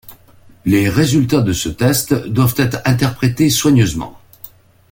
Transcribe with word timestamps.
Les 0.65 0.89
résultats 0.89 1.41
de 1.43 1.53
ce 1.53 1.69
test 1.69 2.11
doivent 2.15 2.55
être 2.57 2.81
interprétés 2.85 3.51
soigneusement. 3.51 4.19